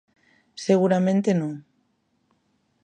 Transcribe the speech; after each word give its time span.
Seguramente, 0.65 1.29
non. 1.39 1.53